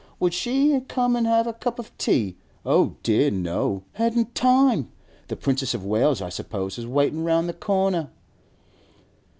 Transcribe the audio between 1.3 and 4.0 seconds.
a cup of tea? Oh dear, no!